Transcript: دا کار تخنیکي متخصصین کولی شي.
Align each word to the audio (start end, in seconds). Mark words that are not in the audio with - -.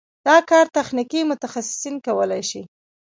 دا 0.27 0.37
کار 0.49 0.65
تخنیکي 0.77 1.21
متخصصین 1.31 1.95
کولی 2.05 2.41
شي. 2.49 2.61